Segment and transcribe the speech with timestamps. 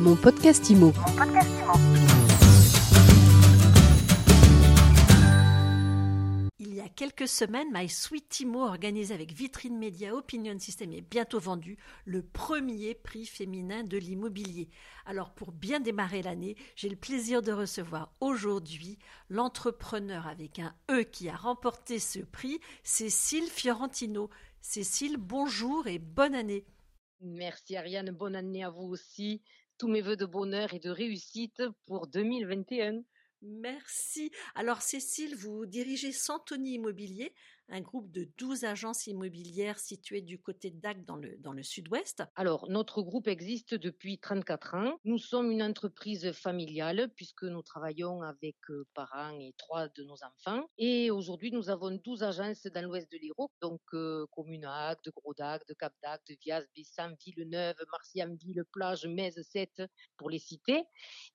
[0.00, 0.94] Mon podcast IMO.
[6.58, 11.02] Il y a quelques semaines, My Sweet Timo organisé avec Vitrine Média Opinion System est
[11.02, 11.76] bientôt vendu
[12.06, 14.70] le premier prix féminin de l'immobilier.
[15.04, 18.98] Alors pour bien démarrer l'année, j'ai le plaisir de recevoir aujourd'hui
[19.28, 24.30] l'entrepreneur avec un E qui a remporté ce prix, Cécile Fiorentino.
[24.62, 26.64] Cécile, bonjour et bonne année.
[27.22, 29.42] Merci Ariane, bonne année à vous aussi.
[29.80, 33.00] Tous mes voeux de bonheur et de réussite pour 2021.
[33.40, 34.30] Merci.
[34.54, 37.32] Alors Cécile, vous dirigez Santoni Immobilier,
[37.70, 42.22] un groupe de 12 agences immobilières situées du côté Dac dans le, dans le sud-ouest.
[42.34, 44.98] Alors, notre groupe existe depuis 34 ans.
[45.04, 50.16] Nous sommes une entreprise familiale puisque nous travaillons avec euh, parents et trois de nos
[50.24, 50.64] enfants.
[50.78, 55.66] Et aujourd'hui, nous avons 12 agences dans l'ouest de l'Hérault, donc euh, Communac, de Gros-Dac,
[55.68, 59.82] de Cap-Dac, de Vias, Bessan, Villeneuve, Marcianville, Plage, Metz, 7
[60.16, 60.82] pour les citer.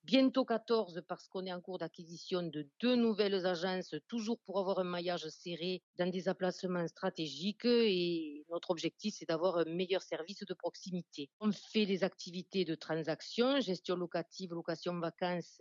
[0.03, 4.79] Bientôt 14 parce qu'on est en cours d'acquisition de deux nouvelles agences, toujours pour avoir
[4.79, 10.43] un maillage serré dans des emplacements stratégiques et notre objectif, c'est d'avoir un meilleur service
[10.45, 11.29] de proximité.
[11.39, 15.59] On fait des activités de transaction, gestion locative, location vacances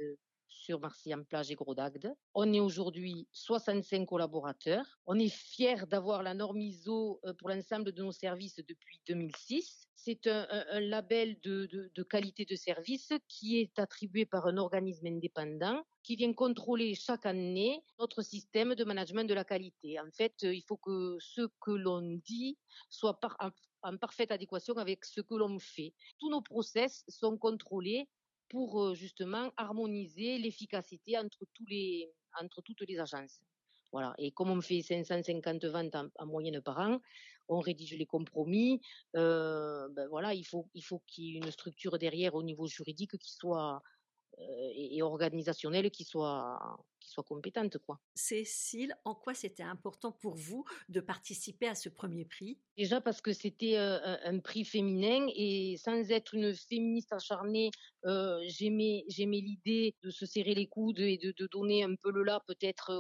[0.55, 2.15] sur Marseille-en-Plage et Gros d'Agde.
[2.35, 4.87] On est aujourd'hui 65 collaborateurs.
[5.07, 9.89] On est fiers d'avoir la norme ISO euh, pour l'ensemble de nos services depuis 2006.
[9.97, 15.83] C'est un, un, label de, qualité de service qui est attribué par un organisme indépendant
[16.03, 19.99] qui vient contrôler chaque année notre système de management de la qualité.
[19.99, 22.59] En fait, il faut que ce que l'on dit
[22.91, 23.51] soit en,
[23.83, 25.95] en parfaite adéquation avec ce que l'on fait.
[26.19, 28.09] Tous nos process sont contrôlés
[28.55, 31.45] pour justement harmoniser l'efficacité entre
[32.63, 33.41] toutes les agences.
[33.91, 34.15] Voilà.
[34.17, 37.01] Et comme on fait 550 ventes en, en moyenne par an,
[37.49, 38.81] on rédige les compromis.
[39.13, 43.19] Ben voilà, il faut il faut qu'il y ait une structure derrière au niveau juridique
[43.19, 43.83] qui soit
[44.39, 48.01] et, et organisationnelle qui soit qui soit compétente quoi.
[48.15, 52.59] Cécile, en quoi c'était important pour vous de participer à ce premier prix?
[52.77, 57.71] Déjà parce que c'était euh, un prix féminin et sans être une féministe acharnée,
[58.07, 62.11] euh, j'aimais j'aimais l'idée de se serrer les coudes et de, de donner un peu
[62.11, 62.91] le là peut-être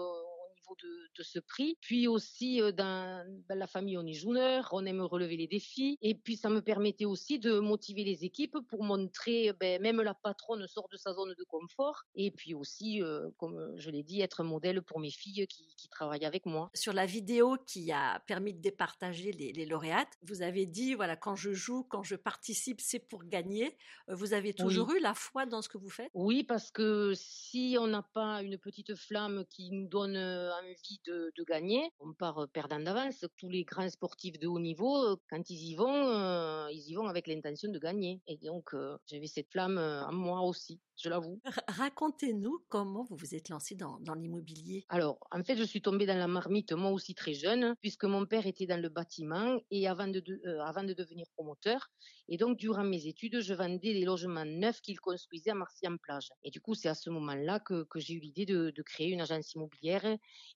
[0.83, 1.77] de, de, ce prix.
[1.81, 5.99] Puis aussi, euh, dans, dans, la famille, on est joueur, on aime relever les défis.
[6.03, 10.15] Et puis, ça me permettait aussi de motiver les équipes pour montrer, ben, même la
[10.15, 12.05] patronne sort de sa zone de confort.
[12.15, 15.75] Et puis aussi, euh, comme je l'ai dit, être un modèle pour mes filles qui,
[15.77, 16.71] qui, travaillent avec moi.
[16.75, 21.17] Sur la vidéo qui a permis de départager les, les lauréates, vous avez dit, voilà,
[21.17, 23.77] quand je joue, quand je participe, c'est pour gagner.
[24.09, 24.97] Euh, vous avez toujours oui.
[24.99, 26.11] eu la foi dans ce que vous faites?
[26.15, 30.17] Oui, parce que si on n'a pas une petite flamme qui nous donne
[30.65, 33.25] envie de, de, gagner, on part perdant d'avance.
[33.37, 37.07] Tous les grands sportifs de haut niveau, quand ils y vont, euh, ils y vont
[37.07, 38.21] avec l'intention de gagner.
[38.27, 41.41] Et donc, euh, j'avais cette flamme en moi aussi, je l'avoue.
[41.69, 44.85] Racontez-nous comment vous vous êtes lancé dans, dans l'immobilier.
[44.89, 48.27] Alors, en fait, je suis tombée dans la marmite, moi aussi très jeune, puisque mon
[48.27, 51.91] père était dans le bâtiment et avant de, de euh, avant de devenir promoteur.
[52.29, 56.31] Et donc, durant mes études, je vendais des logements neufs qu'il construisait à Marcy-en-Plage.
[56.43, 59.11] Et du coup, c'est à ce moment-là que, que j'ai eu l'idée de, de, créer
[59.11, 60.05] une agence immobilière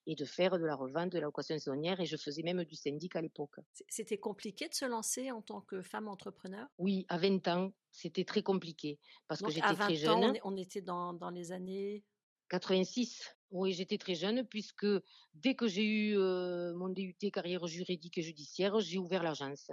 [0.07, 2.01] et de faire de la revente, de la location saisonnière.
[2.01, 3.57] Et je faisais même du syndic à l'époque.
[3.89, 6.67] C'était compliqué de se lancer en tant que femme entrepreneur?
[6.79, 10.25] Oui, à 20 ans, c'était très compliqué parce donc, que j'étais très jeune.
[10.25, 12.05] Ans, on était dans, dans les années
[12.49, 13.35] 86.
[13.51, 14.87] Oui, j'étais très jeune puisque
[15.35, 19.71] dès que j'ai eu euh, mon DUT carrière juridique et judiciaire, j'ai ouvert l'agence.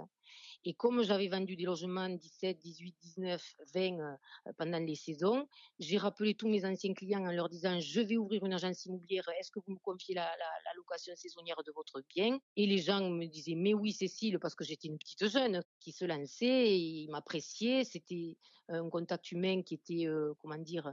[0.68, 4.16] Et comme j'avais vendu des logements 17, 18, 19, 20 euh,
[4.58, 5.46] pendant les saisons,
[5.78, 9.22] j'ai rappelé tous mes anciens clients en leur disant je vais ouvrir une agence immobilière,
[9.38, 10.28] est-ce que vous me confiez la,
[10.74, 12.40] location saisonnière de votre bien?
[12.56, 15.92] Et les gens me disaient mais oui Cécile, parce que j'étais une petite jeune qui
[15.92, 18.36] se lançait, ils m'appréciaient, c'était
[18.68, 20.92] un contact humain qui était, euh, comment dire,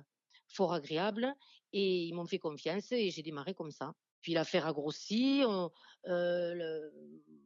[0.49, 1.33] fort agréable
[1.71, 3.95] et ils m'ont fait confiance et j'ai démarré comme ça.
[4.23, 5.43] Puis l'affaire a grossi.
[6.07, 6.89] Euh,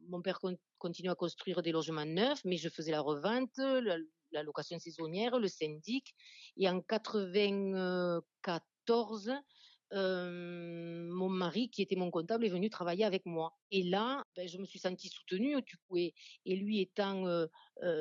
[0.08, 3.98] mon père con, continue à construire des logements neufs, mais je faisais la revente, la,
[4.42, 6.14] location saisonnière, le syndic.
[6.56, 9.32] Et en 94,
[9.94, 13.52] euh, mon mari, qui était mon comptable, est venu travailler avec moi.
[13.70, 16.14] Et là, ben, je me suis sentie soutenue, du coup, et,
[16.46, 17.46] et lui étant euh,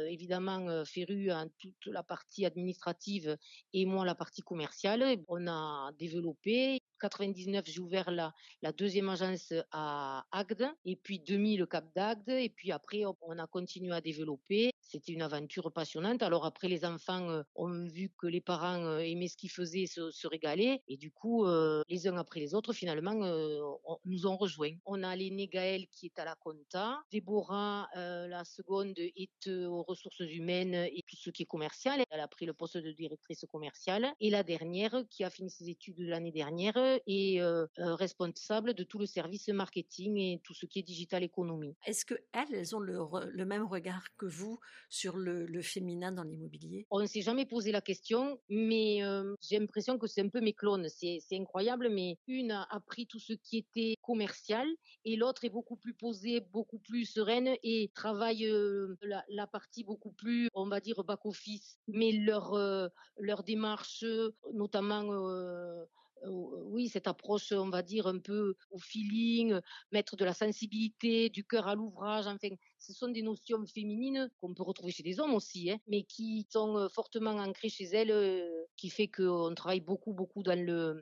[0.07, 3.37] évidemment féru en toute la partie administrative
[3.73, 6.81] et moi la partie commerciale, on a développé.
[6.99, 8.33] 99, j'ai ouvert la,
[8.71, 13.47] deuxième agence à Agde, et puis 2000 le Cap d'Agde, et puis après, on a
[13.47, 14.71] continué à développer.
[14.79, 16.23] C'était une aventure passionnante.
[16.23, 19.85] Alors après, les enfants euh, ont vu que les parents euh, aimaient ce qu'ils faisaient,
[19.85, 24.27] se, se, régalaient, et du coup, euh, les uns après les autres, finalement, on, nous
[24.27, 24.75] ont rejoints.
[24.85, 30.19] On a l'aîné Gaël qui est à la compta, Déborah, la seconde, est aux ressources
[30.19, 32.03] humaines et tout ce qui est commercial.
[32.09, 34.13] Elle a pris le poste de directrice commerciale.
[34.19, 36.77] Et la dernière, qui a fini ses études l'année dernière,
[37.07, 37.41] est
[37.77, 41.75] responsable de tout le service marketing et tout ce qui est digital économie.
[41.85, 46.85] Est-ce que elles, ont le, même regard que vous sur le, féminin dans l'immobilier?
[46.91, 49.01] On ne s'est jamais posé la question, mais
[49.41, 50.87] j'ai l'impression que c'est un peu mes clones.
[50.89, 54.67] C'est incroyable, mais une a appris tout ce qui était commercial
[55.05, 58.47] et l'autre est beaucoup plus posée, beaucoup plus sereine et travaille
[59.01, 61.77] la, partie beaucoup plus, on va dire, back-office.
[61.87, 62.57] Mais leur,
[63.17, 64.05] leur démarche,
[64.53, 65.03] notamment
[66.25, 69.59] oui, cette approche, on va dire, un peu au feeling,
[69.91, 74.53] mettre de la sensibilité, du cœur à l'ouvrage, enfin, ce sont des notions féminines qu'on
[74.53, 78.89] peut retrouver chez les hommes aussi, hein, mais qui sont fortement ancrées chez elles, qui
[78.89, 80.57] fait qu'on travaille beaucoup, beaucoup dans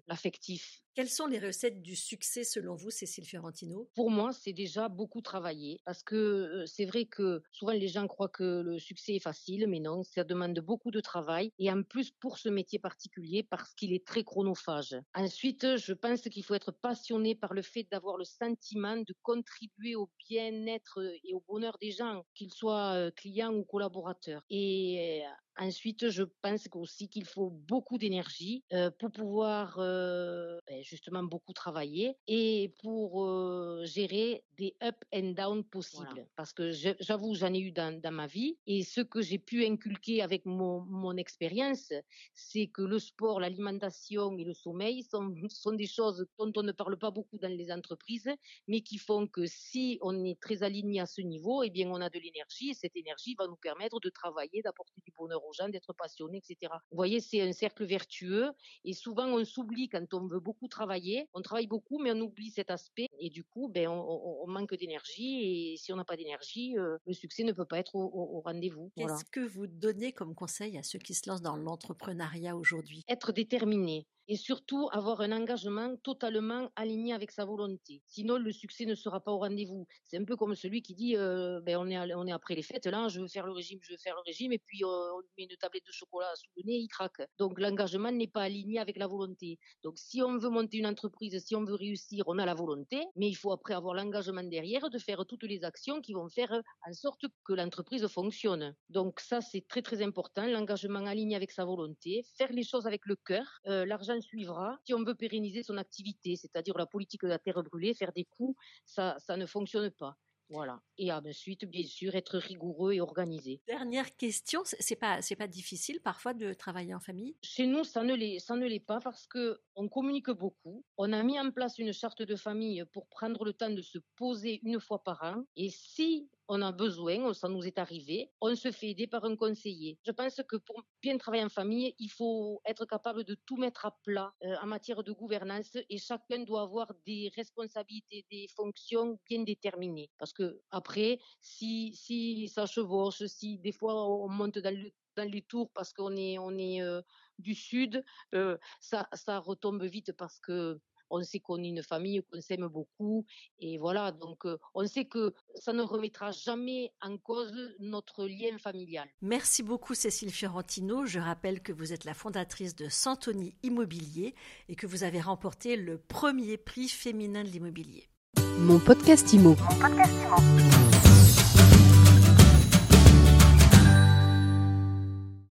[0.07, 0.84] l'affectif.
[0.95, 3.91] Quelles sont les recettes du succès selon vous, Cécile Fiorentino?
[3.95, 8.27] Pour moi, c'est déjà beaucoup travailler parce que c'est vrai que souvent les gens croient
[8.29, 12.11] que le succès est facile, mais non, ça demande beaucoup de travail et en plus
[12.11, 14.95] pour ce métier particulier parce qu'il est très chronophage.
[15.13, 19.95] Ensuite, je pense qu'il faut être passionné par le fait d'avoir le sentiment de contribuer
[19.95, 24.43] au bien-être et au bonheur des gens, qu'ils soient clients ou collaborateurs.
[24.49, 25.23] Et
[25.57, 28.63] Ensuite, je pense aussi qu'il faut beaucoup d'énergie
[28.99, 36.27] pour pouvoir ben, justement beaucoup travailler et pour gérer des up and down possibles.
[36.35, 40.21] Parce que j'avoue, j'en ai eu dans, ma vie et ce que j'ai pu inculquer
[40.21, 41.91] avec mon, mon expérience,
[42.33, 46.71] c'est que le sport, l'alimentation et le sommeil sont, sont des choses dont on ne
[46.71, 48.29] parle pas beaucoup dans les entreprises,
[48.67, 52.01] mais qui font que si on est très aligné à ce niveau, eh bien on
[52.01, 55.53] a de l'énergie et cette énergie va nous permettre de travailler, d'apporter du bonheur aux
[55.53, 56.71] gens, d'être passionné, etc.
[56.91, 58.51] Vous voyez, c'est un cercle vertueux
[58.83, 61.27] et souvent on s'oublie quand on veut beaucoup travailler.
[61.33, 65.73] On travaille beaucoup, mais on oublie cet aspect et du coup, ben, on, manque d'énergie
[65.73, 68.91] et si on n'a pas d'énergie, euh, le succès ne peut pas être au, rendez-vous.
[68.95, 73.03] Qu'est-ce que vous donnez comme conseil à ceux qui se lancent dans l'entrepreneuriat aujourd'hui?
[73.07, 78.01] Être déterminé et surtout avoir un engagement totalement aligné avec sa volonté.
[78.05, 79.87] Sinon, le succès ne sera pas au rendez-vous.
[80.03, 83.07] C'est un peu comme celui qui dit euh, ben, on, est, après les fêtes, là,
[83.07, 85.43] je veux faire le régime, je veux faire le régime, et puis euh, on met
[85.43, 87.21] une tablette de chocolat sous le nez, il craque.
[87.37, 89.59] Donc l'engagement n'est pas aligné avec la volonté.
[89.83, 93.05] Donc si on veut monter une entreprise, si on veut réussir, on a la volonté,
[93.15, 96.51] mais il faut après avoir l'engagement derrière de faire toutes les actions qui vont faire
[96.87, 98.75] en sorte que l'entreprise fonctionne.
[98.89, 103.05] Donc ça, c'est très très important, l'engagement aligné avec sa volonté, faire les choses avec
[103.05, 103.45] le cœur.
[103.67, 107.61] Euh, l'argent suivra si on veut pérenniser son activité, c'est-à-dire la politique de la terre
[107.63, 110.17] brûlée, faire des coups, ça, ça ne fonctionne pas.
[110.49, 110.79] Voilà.
[110.97, 113.61] Et ensuite, bien sûr, être rigoureux et organisé.
[113.67, 117.35] Dernière question, c'est pas c'est pas difficile parfois de travailler en famille?
[117.41, 120.85] Chez nous, ça ne l'est ça ne l'est pas parce que on communique beaucoup.
[120.97, 123.97] On a mis en place une charte de famille pour prendre le temps de se
[124.15, 125.43] poser une fois par an.
[125.55, 129.35] Et si on a besoin, ça nous est arrivé, on se fait aider par un
[129.35, 129.99] conseiller.
[130.05, 133.85] Je pense que pour bien travailler en famille, il faut être capable de tout mettre
[133.85, 139.19] à plat euh, en matière de gouvernance et chacun doit avoir des responsabilités, des fonctions
[139.29, 140.11] bien déterminées.
[140.17, 144.75] Parce que après, si, si ça chevauche, si des fois on monte dans,
[145.15, 147.01] dans les tours parce qu'on est, on est euh,
[147.39, 148.03] du sud,
[148.33, 150.79] euh, ça, ça retombe vite parce que
[151.09, 153.25] on sait qu'on est une famille, qu'on s'aime beaucoup.
[153.59, 158.57] Et voilà, donc euh, on sait que ça ne remettra jamais en cause notre lien
[158.57, 159.07] familial.
[159.21, 161.05] Merci beaucoup Cécile Fiorentino.
[161.05, 164.35] Je rappelle que vous êtes la fondatrice de Santoni Immobilier
[164.69, 168.09] et que vous avez remporté le premier prix féminin de l'immobilier.
[168.57, 169.55] Mon podcast Imo.
[169.59, 171.24] Mon podcast Imo.